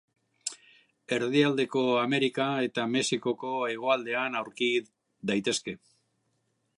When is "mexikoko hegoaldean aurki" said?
2.95-4.71